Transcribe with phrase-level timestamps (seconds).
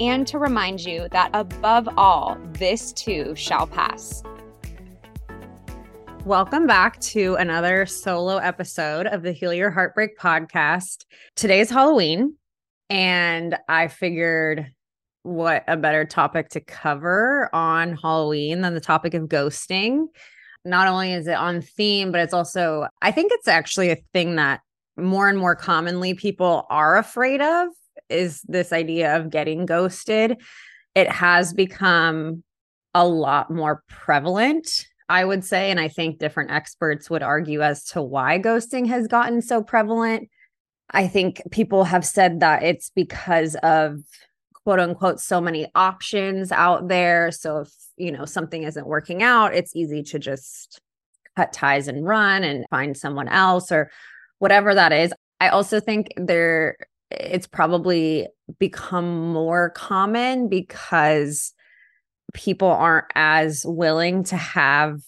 [0.00, 4.22] and to remind you that above all, this too shall pass.
[6.24, 11.04] Welcome back to another solo episode of the Heal Your Heartbreak podcast.
[11.36, 12.36] Today's Halloween,
[12.88, 14.72] and I figured
[15.22, 20.06] what a better topic to cover on Halloween than the topic of ghosting.
[20.64, 24.36] Not only is it on theme, but it's also, I think it's actually a thing
[24.36, 24.60] that
[24.96, 27.68] more and more commonly people are afraid of
[28.08, 30.40] is this idea of getting ghosted.
[30.94, 32.42] It has become
[32.94, 35.70] a lot more prevalent, I would say.
[35.70, 40.28] And I think different experts would argue as to why ghosting has gotten so prevalent.
[40.90, 44.00] I think people have said that it's because of
[44.64, 47.30] quote unquote so many options out there.
[47.30, 50.80] So if, you know, something isn't working out, it's easy to just
[51.36, 53.90] cut ties and run and find someone else or
[54.38, 55.12] whatever that is.
[55.40, 56.76] I also think there
[57.20, 61.52] it's probably become more common because
[62.32, 65.00] people aren't as willing to have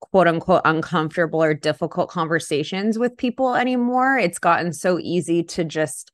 [0.00, 4.18] quote unquote uncomfortable or difficult conversations with people anymore.
[4.18, 6.12] It's gotten so easy to just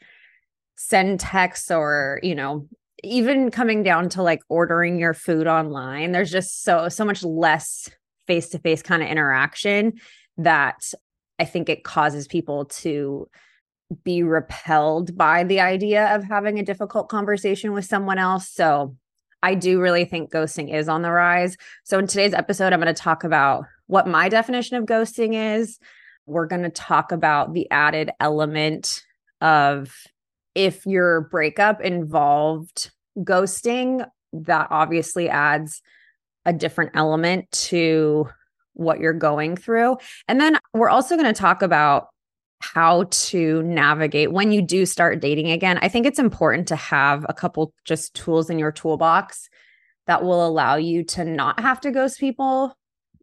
[0.76, 2.66] send texts or, you know,
[3.02, 6.12] even coming down to like ordering your food online.
[6.12, 7.90] There's just so so much less
[8.26, 9.92] face-to-face kind of interaction
[10.38, 10.92] that
[11.38, 13.28] I think it causes people to
[14.02, 18.48] be repelled by the idea of having a difficult conversation with someone else.
[18.48, 18.96] So
[19.42, 21.56] I do really think ghosting is on the rise.
[21.84, 25.78] So in today's episode, I'm going to talk about what my definition of ghosting is.
[26.26, 29.02] We're going to talk about the added element
[29.42, 29.94] of
[30.54, 35.82] if your breakup involved ghosting, that obviously adds
[36.46, 38.28] a different element to
[38.72, 39.98] what you're going through.
[40.26, 42.08] And then we're also going to talk about
[42.72, 45.78] how to navigate when you do start dating again.
[45.82, 49.48] I think it's important to have a couple just tools in your toolbox
[50.06, 52.74] that will allow you to not have to ghost people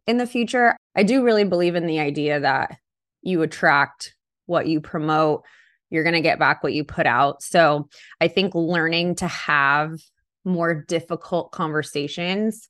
[0.06, 0.76] in the future.
[0.94, 2.76] I do really believe in the idea that
[3.22, 4.14] you attract
[4.46, 5.42] what you promote,
[5.90, 7.42] you're going to get back what you put out.
[7.42, 7.88] So
[8.20, 10.00] I think learning to have
[10.44, 12.68] more difficult conversations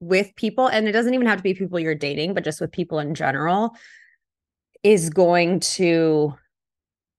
[0.00, 2.72] with people, and it doesn't even have to be people you're dating, but just with
[2.72, 3.74] people in general,
[4.82, 6.34] is going to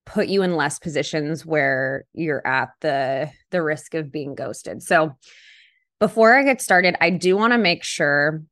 [0.06, 4.82] put you in less positions where you're at the the risk of being ghosted.
[4.82, 5.16] So
[6.00, 8.42] before I get started, I do want to make sure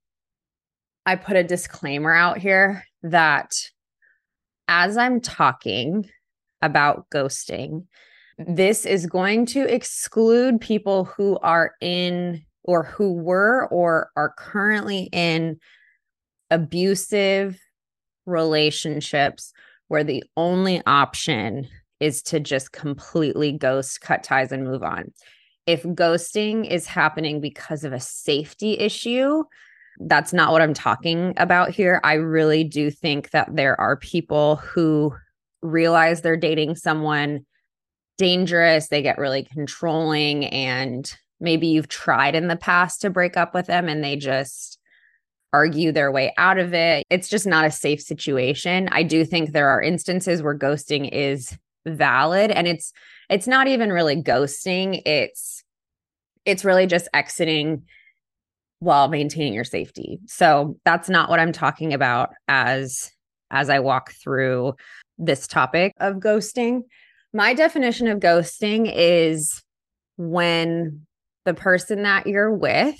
[1.05, 3.55] I put a disclaimer out here that
[4.69, 6.09] as I'm talking
[6.63, 7.87] about ghosting,
[8.39, 15.09] this is going to exclude people who are in or who were or are currently
[15.13, 15.59] in
[16.51, 17.59] abusive
[18.27, 19.53] relationships
[19.89, 21.69] where the only option
[22.01, 25.13] is to just completely ghost, cut ties, and move on.
[25.67, 29.45] If ghosting is happening because of a safety issue,
[30.01, 32.01] that's not what I'm talking about here.
[32.03, 35.15] I really do think that there are people who
[35.61, 37.47] realize they're dating someone
[38.19, 43.55] dangerous, they get really controlling, and maybe you've tried in the past to break up
[43.55, 44.79] with them and they just
[45.53, 47.05] argue their way out of it.
[47.11, 48.89] It's just not a safe situation.
[48.91, 51.57] I do think there are instances where ghosting is
[51.87, 52.93] valid and it's
[53.29, 55.03] it's not even really ghosting.
[55.05, 55.63] It's
[56.45, 57.83] it's really just exiting
[58.81, 60.19] while maintaining your safety.
[60.27, 63.11] So that's not what I'm talking about as
[63.51, 64.75] as I walk through
[65.19, 66.81] this topic of ghosting.
[67.35, 69.63] My definition of ghosting is
[70.17, 71.07] when
[71.45, 72.97] the person that you're with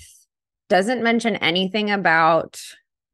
[0.73, 2.59] doesn't mention anything about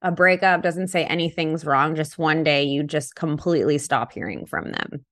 [0.01, 1.93] a breakup, doesn't say anything's wrong.
[1.93, 5.03] Just one day you just completely stop hearing from them.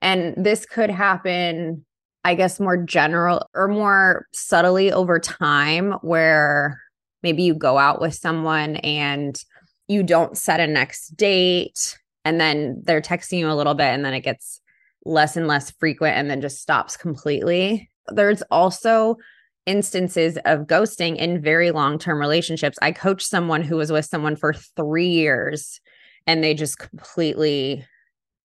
[0.00, 1.84] And this could happen,
[2.22, 6.80] I guess, more general or more subtly over time, where
[7.24, 9.36] maybe you go out with someone and
[9.88, 14.04] you don't set a next date and then they're texting you a little bit and
[14.04, 14.60] then it gets
[15.04, 17.90] less and less frequent and then just stops completely.
[18.06, 19.16] There's also
[19.66, 22.78] instances of ghosting in very long term relationships.
[22.82, 25.80] I coached someone who was with someone for three years
[26.26, 27.84] and they just completely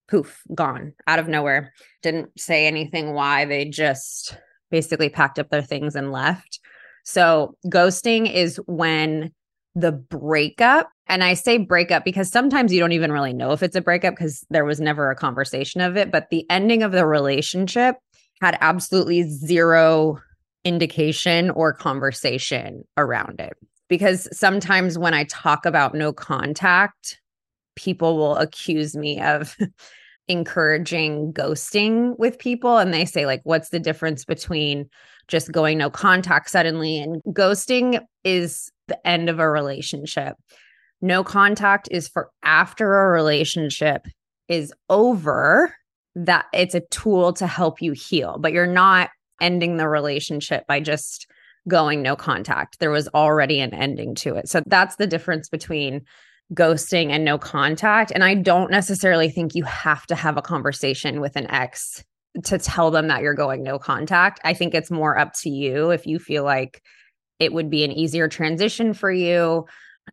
[0.10, 1.74] poof, gone out of nowhere.
[2.02, 3.46] Didn't say anything why.
[3.46, 4.38] They just
[4.72, 6.60] basically packed up their things and left.
[7.04, 9.32] So, ghosting is when
[9.76, 13.76] the breakup, and I say breakup because sometimes you don't even really know if it's
[13.76, 17.06] a breakup because there was never a conversation of it, but the ending of the
[17.06, 17.96] relationship
[18.42, 20.20] had absolutely zero
[20.68, 23.54] indication or conversation around it.
[23.88, 27.22] Because sometimes when I talk about no contact,
[27.78, 29.56] people will accuse me of
[30.28, 32.78] encouraging ghosting with people.
[32.78, 34.90] And they say, like, what's the difference between
[35.30, 40.36] just going no contact suddenly and ghosting is the end of a relationship.
[41.02, 44.06] No contact is for after a relationship
[44.48, 45.74] is over
[46.16, 49.10] that it's a tool to help you heal, but you're not
[49.42, 51.28] ending the relationship by just
[51.68, 52.80] going no contact.
[52.80, 54.48] There was already an ending to it.
[54.48, 56.02] So that's the difference between
[56.54, 58.12] ghosting and no contact.
[58.12, 62.04] And I don't necessarily think you have to have a conversation with an ex
[62.46, 64.40] to tell them that you're going no contact.
[64.44, 66.82] I think it's more up to you if you feel like
[67.40, 69.66] it would be an easier transition for you.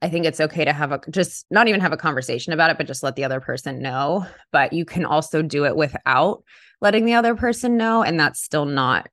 [0.03, 2.79] I think it's okay to have a just not even have a conversation about it,
[2.79, 4.27] but just let the other person know.
[4.51, 6.43] But you can also do it without
[6.81, 8.03] letting the other person know.
[8.03, 9.09] And that's still not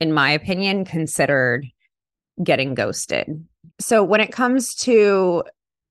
[0.00, 1.66] in my opinion, considered
[2.42, 3.46] getting ghosted.
[3.80, 5.44] So when it comes to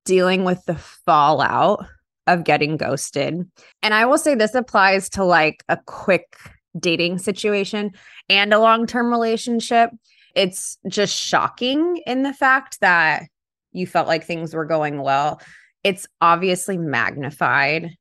[0.06, 1.86] dealing with the fallout
[2.28, 3.50] of getting ghosted,
[3.82, 6.38] and I will say this applies to like a quick
[6.78, 7.92] dating situation
[8.30, 9.90] and a long term relationship.
[10.36, 13.24] It's just shocking in the fact that
[13.72, 15.42] you felt like things were going well.
[15.84, 17.92] It's obviously magnified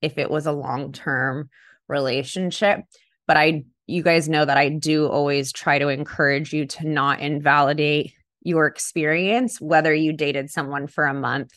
[0.00, 1.50] if it was a long term
[1.88, 2.80] relationship,
[3.26, 7.20] but I you guys know that I do always try to encourage you to not
[7.20, 8.12] invalidate
[8.42, 11.52] your experience, whether you dated someone for a month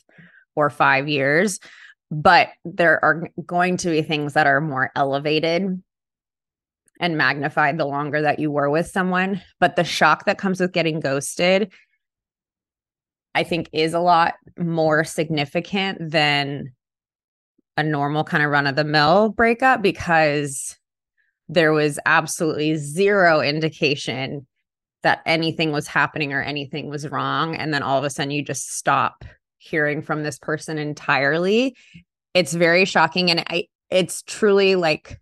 [0.56, 1.60] or five years.
[2.12, 5.82] But there are going to be things that are more elevated
[7.00, 9.42] and magnified the longer that you were with someone.
[9.60, 11.72] But the shock that comes with getting ghosted,
[13.36, 16.74] I think, is a lot more significant than
[17.78, 20.79] a normal kind of run of the mill breakup because
[21.50, 24.48] there was absolutely zero indication
[25.02, 27.56] that anything was happening or anything was wrong.
[27.56, 29.26] And then all of a sudden you just stop
[29.58, 31.76] hearing from this person entirely.
[32.34, 33.32] It's very shocking.
[33.32, 35.20] And I, it's truly like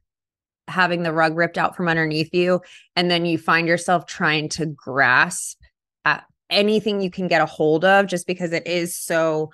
[0.67, 2.61] having the rug ripped out from underneath you.
[2.95, 5.59] And then you find yourself trying to grasp
[6.03, 9.51] at anything you can get a hold of just because it is so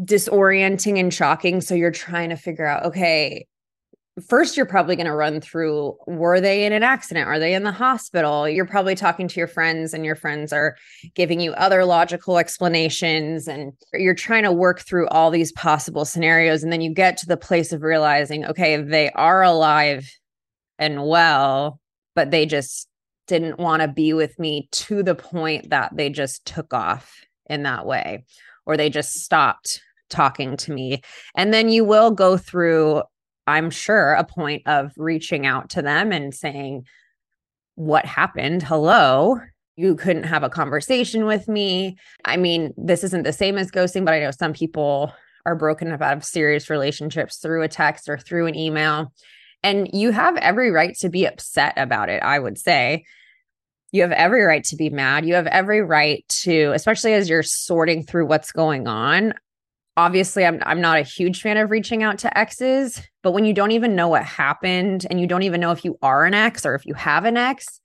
[0.00, 1.62] disorienting and shocking.
[1.62, 3.46] So you're trying to figure out, okay,
[4.28, 7.28] first you're probably going to run through were they in an accident?
[7.28, 8.48] Are they in the hospital?
[8.48, 10.76] You're probably talking to your friends and your friends are
[11.14, 16.62] giving you other logical explanations and you're trying to work through all these possible scenarios
[16.62, 20.10] and then you get to the place of realizing okay they are alive
[20.78, 21.78] and well
[22.14, 22.88] but they just
[23.26, 27.64] didn't want to be with me to the point that they just took off in
[27.64, 28.24] that way
[28.64, 31.02] or they just stopped talking to me.
[31.34, 33.02] And then you will go through
[33.46, 36.86] I'm sure, a point of reaching out to them and saying,
[37.74, 38.62] What happened?
[38.62, 39.40] Hello.
[39.76, 41.98] You couldn't have a conversation with me.
[42.24, 45.12] I mean, this isn't the same as ghosting, but I know some people
[45.44, 49.12] are broken up out of serious relationships through a text or through an email.
[49.62, 53.04] And you have every right to be upset about it, I would say.
[53.92, 55.26] You have every right to be mad.
[55.26, 59.34] You have every right to, especially as you're sorting through what's going on
[59.96, 63.52] obviously I'm I'm not a huge fan of reaching out to exes, but when you
[63.52, 66.66] don't even know what happened and you don't even know if you are an ex
[66.66, 67.80] or if you have an ex,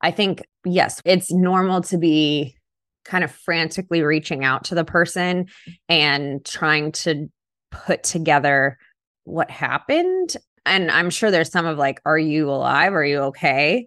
[0.00, 2.56] I think yes, it's normal to be
[3.04, 5.46] kind of frantically reaching out to the person
[5.88, 7.28] and trying to
[7.70, 8.78] put together
[9.24, 10.36] what happened.
[10.64, 12.94] And I'm sure there's some of like, are you alive?
[12.94, 13.86] Are you okay?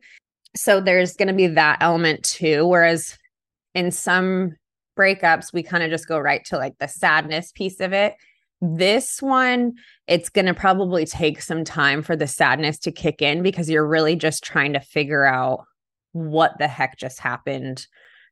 [0.55, 2.65] So there's going to be that element too.
[2.65, 3.17] Whereas
[3.73, 4.55] in some
[4.95, 8.15] breakups, we kind of just go right to like the sadness piece of it.
[8.61, 9.73] This one,
[10.07, 13.87] it's going to probably take some time for the sadness to kick in because you're
[13.87, 15.65] really just trying to figure out
[16.13, 17.85] what the heck just happened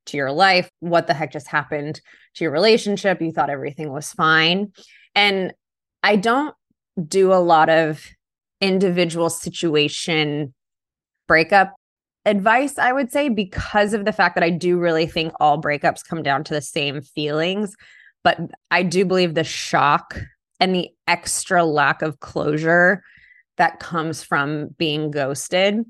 [0.05, 2.01] to your life, what the heck just happened
[2.35, 3.21] to your relationship.
[3.21, 4.71] You thought everything was fine.
[5.15, 5.53] And
[6.01, 6.55] I don't
[7.07, 8.05] do a lot of
[8.61, 10.53] individual situation
[11.27, 11.73] breakup
[12.25, 16.07] advice, I would say, because of the fact that I do really think all breakups
[16.07, 17.75] come down to the same feelings.
[18.23, 18.39] But
[18.71, 20.17] I do believe the shock
[20.59, 23.03] and the extra lack of closure
[23.57, 25.83] that comes from being ghosted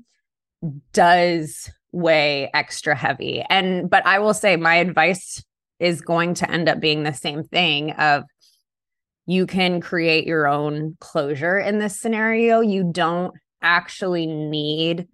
[0.92, 3.44] does weigh extra heavy.
[3.48, 5.42] And, but I will say my advice
[5.78, 8.24] is going to end up being the same thing of
[9.26, 12.60] you can create your own closure in this scenario.
[12.60, 15.08] You don't actually need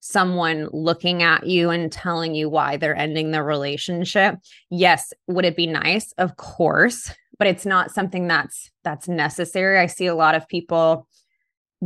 [0.00, 4.36] someone looking at you and telling you why they're ending the relationship.
[4.70, 6.12] Yes, would it be nice?
[6.18, 9.78] Of course, but it's not something that's that's necessary.
[9.78, 11.06] I see a lot of people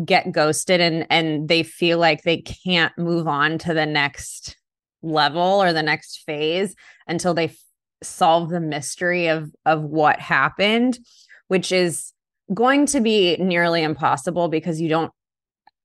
[0.05, 4.57] get ghosted and and they feel like they can't move on to the next
[5.03, 6.75] level or the next phase
[7.07, 7.57] until they f-
[8.03, 10.99] solve the mystery of of what happened
[11.49, 12.13] which is
[12.55, 15.13] going to be nearly impossible because you don't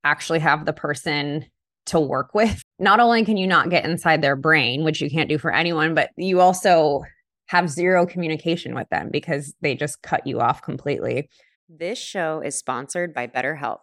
[0.04, 1.44] actually have the person
[1.88, 2.62] to work with.
[2.78, 5.94] Not only can you not get inside their brain, which you can't do for anyone,
[5.94, 7.02] but you also
[7.46, 11.28] have zero communication with them because they just cut you off completely.
[11.68, 13.78] This show is sponsored by BetterHelp.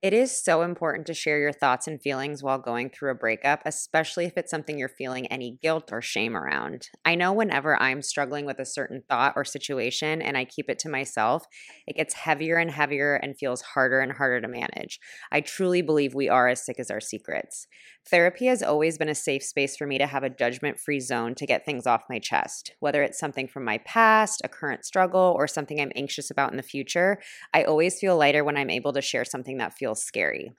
[0.00, 3.62] It is so important to share your thoughts and feelings while going through a breakup,
[3.66, 6.86] especially if it's something you're feeling any guilt or shame around.
[7.04, 10.78] I know whenever I'm struggling with a certain thought or situation and I keep it
[10.80, 11.46] to myself,
[11.88, 15.00] it gets heavier and heavier and feels harder and harder to manage.
[15.32, 17.66] I truly believe we are as sick as our secrets.
[18.08, 21.34] Therapy has always been a safe space for me to have a judgment free zone
[21.34, 22.72] to get things off my chest.
[22.78, 26.56] Whether it's something from my past, a current struggle, or something I'm anxious about in
[26.56, 27.18] the future,
[27.52, 30.52] I always feel lighter when I'm able to share something that feels scary.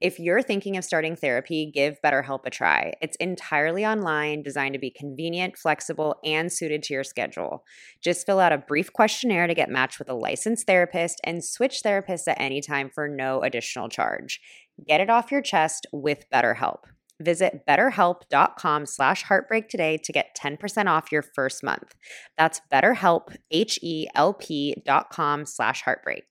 [0.00, 2.92] If you're thinking of starting therapy, give BetterHelp a try.
[3.00, 7.64] It's entirely online, designed to be convenient, flexible, and suited to your schedule.
[8.02, 11.80] Just fill out a brief questionnaire to get matched with a licensed therapist and switch
[11.84, 14.40] therapists at any time for no additional charge.
[14.86, 16.80] Get it off your chest with BetterHelp.
[17.20, 21.94] Visit betterhelp.com slash heartbreak today to get 10% off your first month.
[22.36, 26.24] That's betterhelp, H-E-L-P dot com slash heartbreak.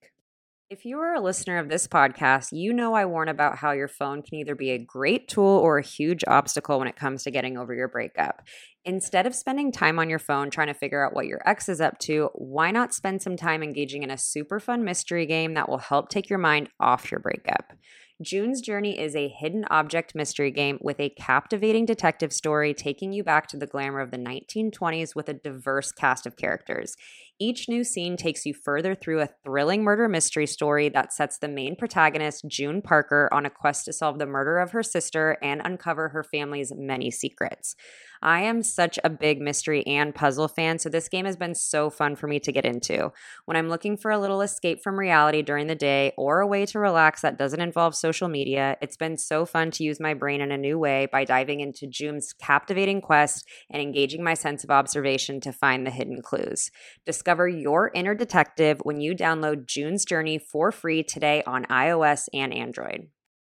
[0.73, 3.87] If you are a listener of this podcast, you know I warn about how your
[3.87, 7.29] phone can either be a great tool or a huge obstacle when it comes to
[7.29, 8.41] getting over your breakup.
[8.83, 11.79] Instead of spending time on your phone trying to figure out what your ex is
[11.79, 15.69] up to, why not spend some time engaging in a super fun mystery game that
[15.69, 17.73] will help take your mind off your breakup?
[18.21, 23.23] June's Journey is a hidden object mystery game with a captivating detective story taking you
[23.23, 26.95] back to the glamour of the 1920s with a diverse cast of characters.
[27.39, 31.47] Each new scene takes you further through a thrilling murder mystery story that sets the
[31.47, 35.59] main protagonist, June Parker, on a quest to solve the murder of her sister and
[35.63, 37.75] uncover her family's many secrets.
[38.23, 41.89] I am such a big mystery and puzzle fan, so this game has been so
[41.89, 43.11] fun for me to get into.
[43.43, 46.65] When I'm looking for a little escape from reality during the day or a way
[46.67, 50.39] to relax that doesn't involve social media, it's been so fun to use my brain
[50.39, 54.71] in a new way by diving into June's captivating quest and engaging my sense of
[54.71, 56.71] observation to find the hidden clues.
[57.05, 62.53] Discover your inner detective when you download June's Journey for free today on iOS and
[62.53, 63.09] Android.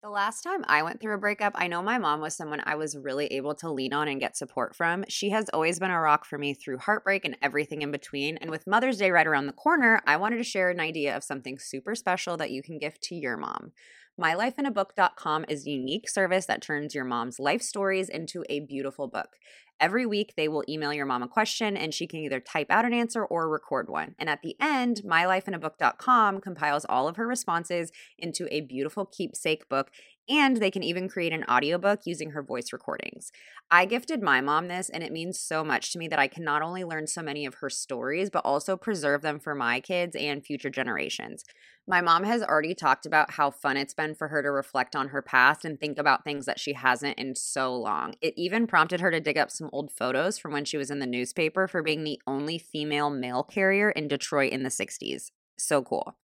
[0.08, 2.76] The last time I went through a breakup, I know my mom was someone I
[2.76, 5.04] was really able to lean on and get support from.
[5.10, 8.38] She has always been a rock for me through heartbreak and everything in between.
[8.38, 11.26] And with Mother's Day right around the corner, I wanted to share an idea of
[11.26, 13.74] something super special that you can gift to your mom.
[14.20, 19.38] MyLifeInABook.com is a unique service that turns your mom's life stories into a beautiful book.
[19.80, 22.84] Every week, they will email your mom a question and she can either type out
[22.84, 24.16] an answer or record one.
[24.18, 29.92] And at the end, mylifeinabook.com compiles all of her responses into a beautiful keepsake book
[30.30, 33.32] and they can even create an audiobook using her voice recordings.
[33.72, 36.44] I gifted my mom this, and it means so much to me that I can
[36.44, 40.16] not only learn so many of her stories, but also preserve them for my kids
[40.16, 41.44] and future generations.
[41.88, 45.10] My mom has already talked about how fun it's been for her to reflect on
[45.10, 48.16] her past and think about things that she hasn't in so long.
[48.22, 51.00] It even prompted her to dig up some old photos from when she was in
[51.00, 55.32] the newspaper for being the only female mail carrier in Detroit in the 60s.
[55.58, 56.18] So cool.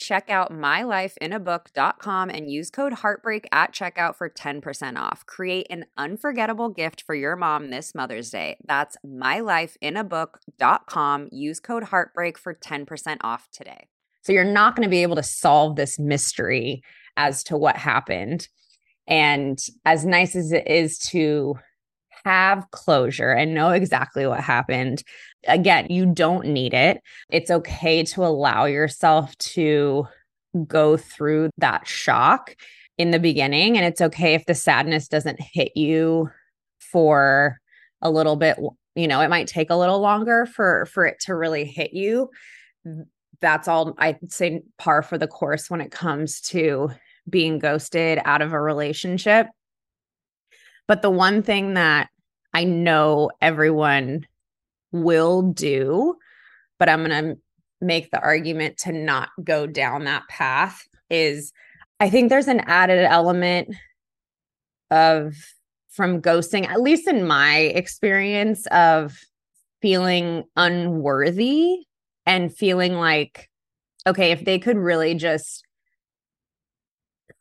[0.00, 5.26] Check out mylifeinabook.com and use code heartbreak at checkout for 10% off.
[5.26, 8.56] Create an unforgettable gift for your mom this Mother's Day.
[8.66, 11.28] That's mylifeinabook.com.
[11.30, 13.88] Use code heartbreak for 10% off today.
[14.22, 16.82] So you're not going to be able to solve this mystery
[17.18, 18.48] as to what happened.
[19.06, 21.56] And as nice as it is to
[22.24, 25.02] have closure and know exactly what happened.
[25.46, 27.00] Again, you don't need it.
[27.30, 30.06] It's okay to allow yourself to
[30.66, 32.56] go through that shock
[32.98, 33.76] in the beginning.
[33.76, 36.28] And it's okay if the sadness doesn't hit you
[36.78, 37.58] for
[38.02, 38.58] a little bit,
[38.94, 42.30] you know, it might take a little longer for for it to really hit you.
[43.40, 46.90] That's all I'd say par for the course when it comes to
[47.28, 49.46] being ghosted out of a relationship.
[50.90, 52.08] But the one thing that
[52.52, 54.26] I know everyone
[54.90, 56.16] will do,
[56.80, 57.40] but I'm going to
[57.80, 61.52] make the argument to not go down that path is
[62.00, 63.72] I think there's an added element
[64.90, 65.36] of
[65.90, 69.16] from ghosting, at least in my experience, of
[69.80, 71.84] feeling unworthy
[72.26, 73.48] and feeling like,
[74.08, 75.62] okay, if they could really just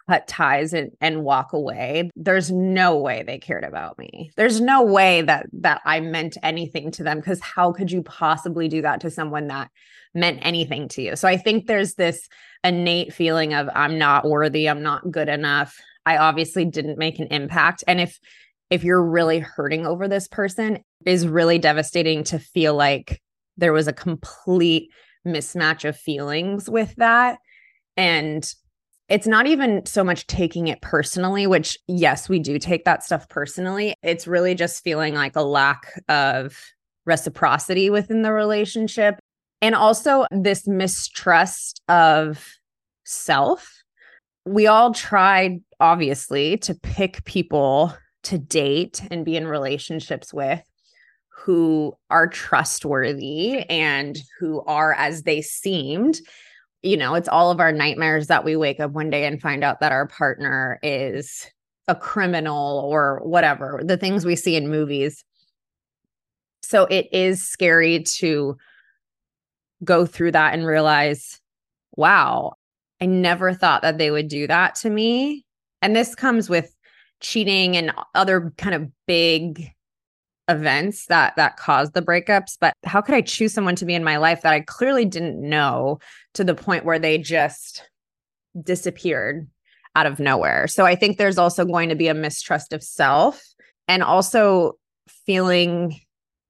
[0.10, 4.32] cut ties and, and walk away there's no way they cared about me.
[4.36, 8.68] There's no way that that i meant anything to them because how could you possibly
[8.68, 9.70] do that to someone that
[10.16, 11.16] meant anything to you?
[11.16, 12.28] So i think there's this
[12.64, 15.78] innate feeling of i'm not worthy i'm not good enough.
[16.06, 17.84] I obviously didn't make an impact.
[17.88, 18.20] And if
[18.72, 23.22] if you're really hurting over this person is really devastating to feel like
[23.58, 24.92] there was a complete
[25.28, 27.38] mismatch of feelings with that.
[27.96, 28.52] And
[29.10, 33.28] it's not even so much taking it personally, which, yes, we do take that stuff
[33.30, 33.96] personally.
[34.04, 36.58] It's really just feeling like a lack of
[37.06, 39.20] reciprocity within the relationship.
[39.62, 42.46] And also this mistrust of
[43.04, 43.84] self.
[44.46, 50.62] We all tried, obviously, to pick people to date and be in relationships with
[51.30, 56.20] who are trustworthy and who are as they seemed
[56.82, 59.64] you know, it's all of our nightmares that we wake up one day and find
[59.64, 61.46] out that our partner is
[61.88, 65.24] a criminal or whatever, the things we see in movies.
[66.62, 68.56] So it is scary to
[69.84, 71.42] go through that and realize,
[71.96, 72.54] wow,
[73.02, 75.46] I never thought that they would do that to me.
[75.82, 76.76] And this comes with
[77.22, 79.72] cheating and other kind of big
[80.50, 84.04] events that that caused the breakups but how could i choose someone to be in
[84.04, 86.00] my life that i clearly didn't know
[86.34, 87.84] to the point where they just
[88.62, 89.48] disappeared
[89.96, 90.68] out of nowhere?
[90.68, 93.42] So i think there's also going to be a mistrust of self
[93.88, 94.74] and also
[95.26, 96.00] feeling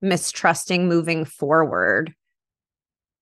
[0.01, 2.13] mistrusting moving forward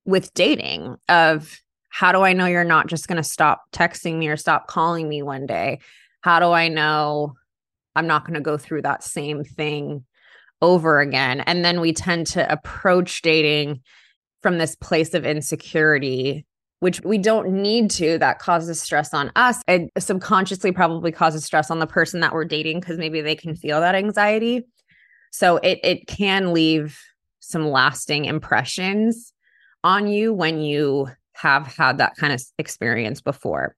[0.05, 1.59] with dating of
[1.89, 5.09] how do i know you're not just going to stop texting me or stop calling
[5.09, 5.79] me one day?
[6.21, 7.35] How do i know
[7.95, 10.05] i'm not going to go through that same thing
[10.61, 11.41] over again.
[11.41, 13.81] And then we tend to approach dating
[14.41, 16.45] from this place of insecurity,
[16.79, 19.61] which we don't need to, that causes stress on us.
[19.67, 23.55] It subconsciously probably causes stress on the person that we're dating because maybe they can
[23.55, 24.65] feel that anxiety.
[25.31, 26.99] So it it can leave
[27.39, 29.33] some lasting impressions
[29.83, 33.75] on you when you have had that kind of experience before.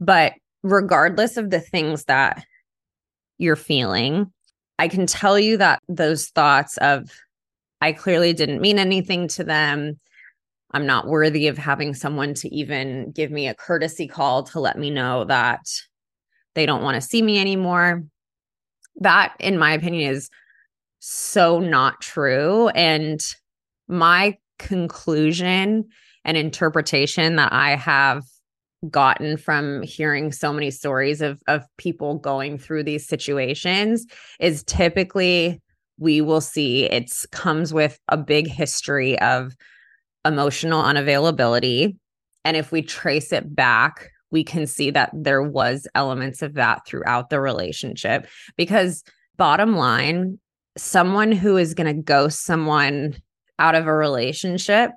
[0.00, 2.44] But regardless of the things that
[3.38, 4.32] you're feeling,
[4.78, 7.10] I can tell you that those thoughts of,
[7.80, 9.98] I clearly didn't mean anything to them.
[10.72, 14.78] I'm not worthy of having someone to even give me a courtesy call to let
[14.78, 15.60] me know that
[16.54, 18.04] they don't want to see me anymore.
[18.96, 20.30] That, in my opinion, is
[20.98, 22.68] so not true.
[22.68, 23.20] And
[23.88, 25.88] my conclusion
[26.24, 28.24] and interpretation that I have
[28.90, 34.06] gotten from hearing so many stories of of people going through these situations
[34.40, 35.60] is typically
[35.98, 39.54] we will see it's comes with a big history of
[40.24, 41.96] emotional unavailability.
[42.44, 46.84] And if we trace it back we can see that there was elements of that
[46.86, 48.26] throughout the relationship.
[48.56, 49.04] Because
[49.36, 50.38] bottom line
[50.76, 53.14] someone who is going to ghost someone
[53.58, 54.90] out of a relationship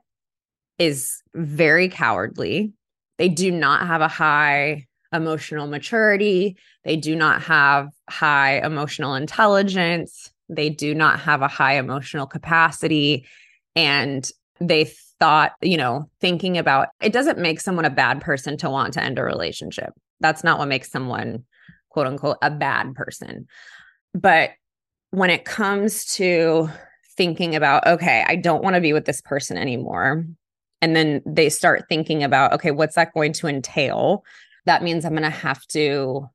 [0.79, 2.71] is very cowardly
[3.17, 6.57] they do not have a high emotional maturity.
[6.83, 10.31] They do not have high emotional intelligence.
[10.49, 13.25] They do not have a high emotional capacity.
[13.75, 18.69] And they thought, you know, thinking about it doesn't make someone a bad person to
[18.69, 19.93] want to end a relationship.
[20.19, 21.45] That's not what makes someone,
[21.89, 23.47] quote unquote, a bad person.
[24.13, 24.51] But
[25.11, 26.69] when it comes to
[27.17, 30.25] thinking about, okay, I don't want to be with this person anymore
[30.81, 34.23] and then they start thinking about okay what's that going to entail?
[34.65, 36.27] That means i'm going to have to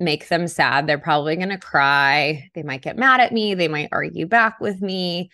[0.00, 0.86] make them sad.
[0.86, 2.48] They're probably going to cry.
[2.54, 3.54] They might get mad at me.
[3.54, 5.30] They might argue back with me.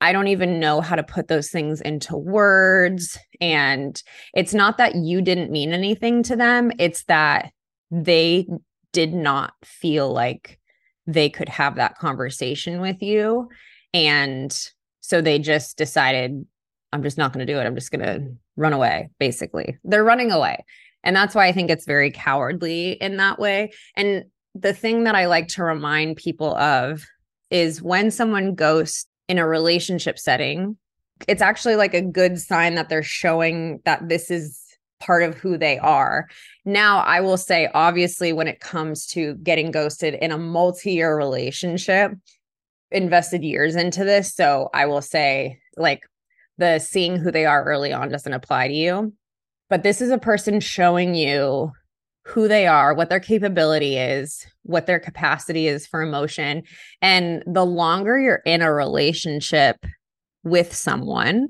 [0.00, 3.18] I don't even know how to put those things into words.
[3.40, 4.02] And
[4.34, 6.72] it's not that you didn't mean anything to them.
[6.78, 7.52] It's that
[7.90, 8.48] they
[8.92, 10.58] did not feel like
[11.06, 13.48] they could have that conversation with you.
[13.94, 14.56] And
[15.00, 16.46] so they just decided,
[16.92, 17.64] I'm just not going to do it.
[17.64, 19.78] I'm just going to run away, basically.
[19.84, 20.64] They're running away.
[21.02, 23.72] And that's why I think it's very cowardly in that way.
[23.96, 24.24] And
[24.54, 27.04] the thing that I like to remind people of
[27.50, 30.76] is when someone ghosts in a relationship setting,
[31.28, 34.60] it's actually like a good sign that they're showing that this is
[35.00, 36.28] part of who they are.
[36.64, 41.16] Now, I will say, obviously, when it comes to getting ghosted in a multi year
[41.16, 42.12] relationship,
[42.90, 44.34] invested years into this.
[44.34, 46.04] So I will say, like,
[46.60, 49.12] the seeing who they are early on doesn't apply to you.
[49.68, 51.72] But this is a person showing you
[52.26, 56.62] who they are, what their capability is, what their capacity is for emotion.
[57.00, 59.76] And the longer you're in a relationship
[60.44, 61.48] with someone,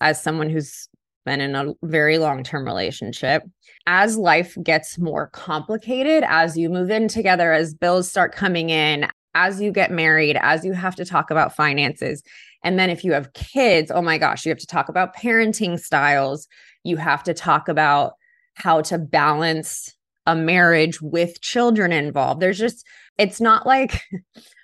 [0.00, 0.88] as someone who's
[1.26, 3.42] been in a very long term relationship,
[3.86, 9.08] as life gets more complicated, as you move in together, as bills start coming in,
[9.34, 12.22] as you get married, as you have to talk about finances.
[12.64, 15.78] And then if you have kids, oh my gosh, you have to talk about parenting
[15.78, 16.48] styles.
[16.84, 18.14] You have to talk about
[18.54, 19.94] how to balance
[20.26, 22.40] a marriage with children involved.
[22.40, 22.84] There's just,
[23.16, 24.02] it's not like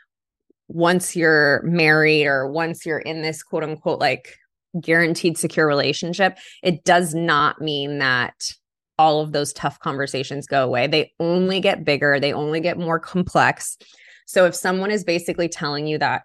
[0.68, 4.36] once you're married or once you're in this quote unquote like
[4.80, 8.52] guaranteed secure relationship, it does not mean that
[8.98, 10.86] all of those tough conversations go away.
[10.86, 13.76] They only get bigger, they only get more complex.
[14.26, 16.22] So if someone is basically telling you that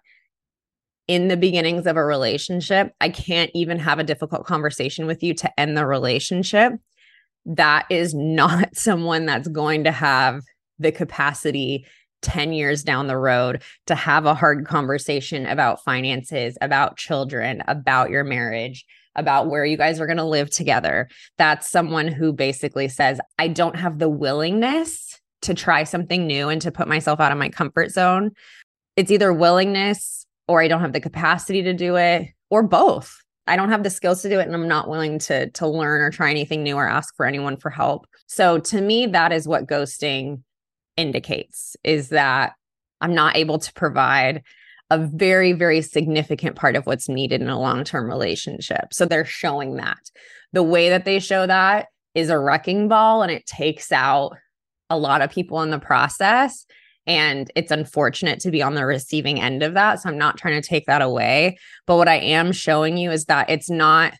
[1.10, 5.34] in the beginnings of a relationship, I can't even have a difficult conversation with you
[5.34, 6.74] to end the relationship,
[7.46, 10.44] that is not someone that's going to have
[10.78, 11.84] the capacity
[12.22, 18.10] 10 years down the road to have a hard conversation about finances, about children, about
[18.10, 21.08] your marriage, about where you guys are going to live together.
[21.38, 26.62] That's someone who basically says, I don't have the willingness to try something new and
[26.62, 28.30] to put myself out of my comfort zone.
[28.94, 30.19] It's either willingness
[30.50, 33.22] or I don't have the capacity to do it or both.
[33.46, 36.00] I don't have the skills to do it and I'm not willing to to learn
[36.00, 38.08] or try anything new or ask for anyone for help.
[38.26, 40.42] So to me that is what ghosting
[40.96, 42.54] indicates is that
[43.00, 44.42] I'm not able to provide
[44.90, 48.92] a very very significant part of what's needed in a long-term relationship.
[48.92, 50.10] So they're showing that.
[50.52, 51.86] The way that they show that
[52.16, 54.36] is a wrecking ball and it takes out
[54.90, 56.66] a lot of people in the process
[57.06, 60.00] and it's unfortunate to be on the receiving end of that.
[60.00, 61.58] So I'm not trying to take that away.
[61.86, 64.14] But what I am showing you is that it's not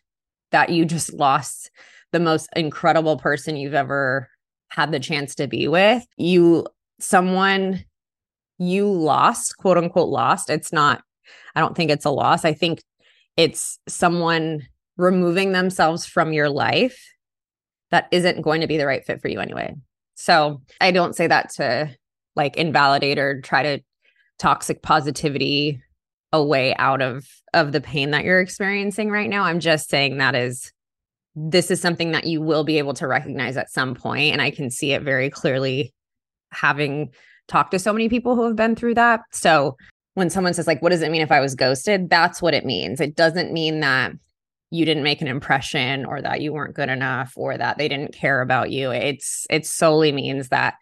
[0.51, 1.71] that you just lost
[2.11, 4.29] the most incredible person you've ever
[4.69, 6.05] had the chance to be with.
[6.17, 6.67] You,
[6.99, 7.85] someone
[8.57, 10.49] you lost, quote unquote, lost.
[10.49, 11.03] It's not,
[11.55, 12.45] I don't think it's a loss.
[12.45, 12.83] I think
[13.37, 14.67] it's someone
[14.97, 17.01] removing themselves from your life
[17.91, 19.73] that isn't going to be the right fit for you anyway.
[20.15, 21.95] So I don't say that to
[22.35, 23.83] like invalidate or try to
[24.39, 25.81] toxic positivity
[26.33, 29.43] away out of of the pain that you're experiencing right now.
[29.43, 30.71] I'm just saying that is
[31.35, 34.51] this is something that you will be able to recognize at some point and I
[34.51, 35.93] can see it very clearly
[36.51, 37.09] having
[37.47, 39.21] talked to so many people who have been through that.
[39.31, 39.77] So
[40.13, 42.09] when someone says like what does it mean if I was ghosted?
[42.09, 42.99] That's what it means.
[42.99, 44.13] It doesn't mean that
[44.71, 48.13] you didn't make an impression or that you weren't good enough or that they didn't
[48.13, 48.91] care about you.
[48.91, 50.75] It's it solely means that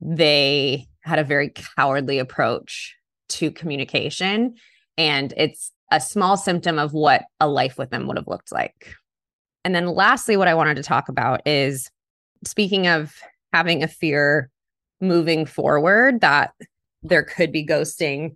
[0.00, 2.94] they had a very cowardly approach
[3.28, 4.54] to communication
[4.96, 8.94] and it's a small symptom of what a life with them would have looked like.
[9.64, 11.90] And then lastly what I wanted to talk about is
[12.44, 13.14] speaking of
[13.52, 14.50] having a fear
[15.00, 16.52] moving forward that
[17.02, 18.32] there could be ghosting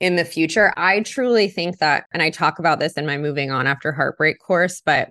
[0.00, 0.72] in the future.
[0.76, 4.38] I truly think that, and I talk about this in my moving on after heartbreak
[4.40, 5.10] course, but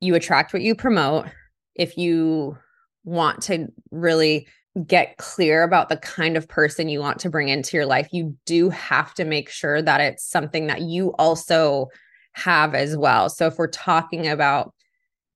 [0.00, 1.26] you attract what you promote.
[1.74, 2.58] If you
[3.04, 4.46] want to really
[4.86, 8.36] get clear about the kind of person you want to bring into your life, you
[8.46, 11.88] do have to make sure that it's something that you also
[12.32, 13.28] have as well.
[13.28, 14.72] So if we're talking about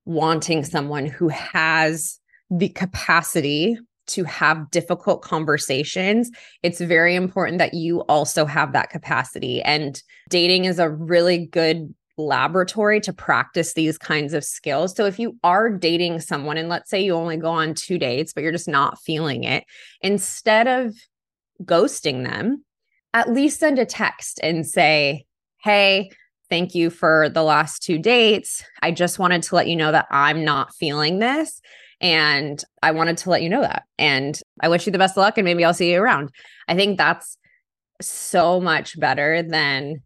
[0.06, 2.18] wanting someone who has
[2.50, 6.30] the capacity to have difficult conversations,
[6.62, 9.60] it's very important that you also have that capacity.
[9.62, 14.96] And dating is a really good laboratory to practice these kinds of skills.
[14.96, 18.32] So if you are dating someone and let's say you only go on two dates,
[18.32, 19.64] but you're just not feeling it,
[20.00, 20.94] instead of
[21.62, 22.64] ghosting them,
[23.14, 25.24] at least send a text and say,
[25.62, 26.10] Hey,
[26.48, 28.64] thank you for the last two dates.
[28.82, 31.60] I just wanted to let you know that I'm not feeling this.
[32.00, 33.84] And I wanted to let you know that.
[33.98, 36.30] And I wish you the best of luck and maybe I'll see you around.
[36.68, 37.38] I think that's
[38.00, 40.02] so much better than,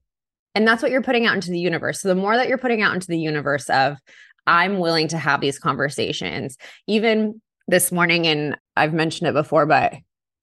[0.55, 2.01] and that's what you're putting out into the universe.
[2.01, 3.99] So the more that you're putting out into the universe of,
[4.47, 9.95] I'm willing to have these conversations, even this morning, and I've mentioned it before, but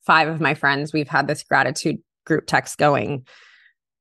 [0.05, 3.25] five of my friends, we've had this gratitude group text going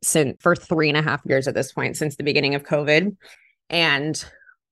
[0.02, 3.16] since for three and a half years at this point, since the beginning of COVID.
[3.70, 4.24] And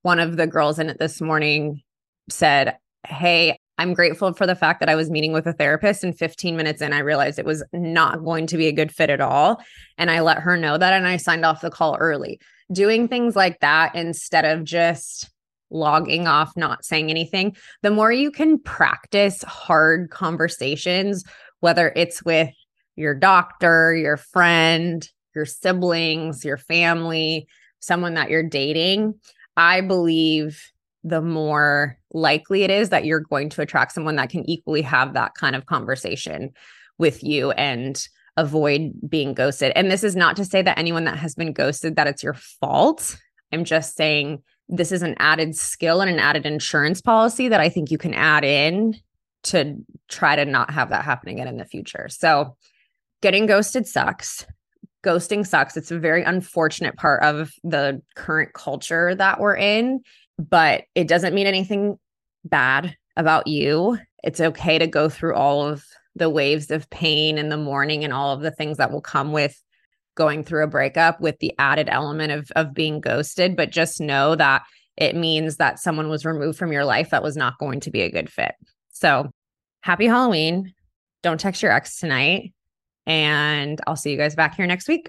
[0.02, 1.82] one of the girls in it this morning
[2.30, 6.16] said, Hey, I'm grateful for the fact that I was meeting with a therapist and
[6.16, 9.20] 15 minutes in, I realized it was not going to be a good fit at
[9.20, 9.60] all.
[9.98, 12.40] And I let her know that and I signed off the call early.
[12.72, 15.30] Doing things like that instead of just
[15.70, 21.24] logging off, not saying anything, the more you can practice hard conversations,
[21.60, 22.50] whether it's with
[22.94, 27.48] your doctor, your friend, your siblings, your family,
[27.80, 29.14] someone that you're dating,
[29.56, 30.70] I believe
[31.04, 35.12] the more likely it is that you're going to attract someone that can equally have
[35.12, 36.50] that kind of conversation
[36.98, 39.70] with you and avoid being ghosted.
[39.76, 42.34] And this is not to say that anyone that has been ghosted that it's your
[42.34, 43.16] fault.
[43.52, 47.68] I'm just saying this is an added skill and an added insurance policy that I
[47.68, 48.96] think you can add in
[49.44, 49.76] to
[50.08, 52.08] try to not have that happen again in the future.
[52.08, 52.56] So,
[53.20, 54.46] getting ghosted sucks.
[55.04, 55.76] Ghosting sucks.
[55.76, 60.00] It's a very unfortunate part of the current culture that we're in,
[60.38, 61.98] but it doesn't mean anything
[62.44, 63.98] bad about you.
[64.22, 65.84] It's okay to go through all of
[66.16, 69.32] the waves of pain in the morning and all of the things that will come
[69.32, 69.60] with
[70.14, 74.36] going through a breakup with the added element of of being ghosted but just know
[74.36, 74.62] that
[74.96, 78.02] it means that someone was removed from your life that was not going to be
[78.02, 78.54] a good fit.
[78.92, 79.32] So
[79.80, 80.72] happy halloween.
[81.24, 82.52] Don't text your ex tonight
[83.06, 85.08] and i'll see you guys back here next week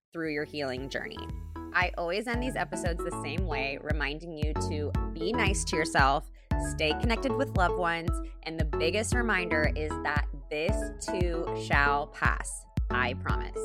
[0.13, 1.17] through your healing journey.
[1.73, 6.29] I always end these episodes the same way, reminding you to be nice to yourself,
[6.71, 8.11] stay connected with loved ones,
[8.43, 12.65] and the biggest reminder is that this too shall pass.
[12.89, 13.57] I promise.